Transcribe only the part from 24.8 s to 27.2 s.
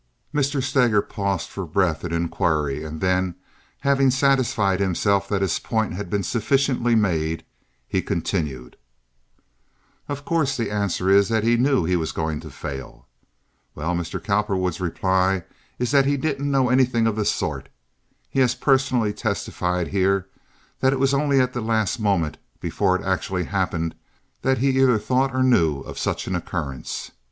either thought or knew of such an occurrence.